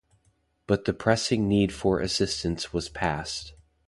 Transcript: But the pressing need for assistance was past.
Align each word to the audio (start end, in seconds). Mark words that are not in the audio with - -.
But 0.65 0.85
the 0.85 0.93
pressing 0.95 1.47
need 1.47 1.71
for 1.71 1.99
assistance 1.99 2.73
was 2.73 2.89
past. 2.89 3.53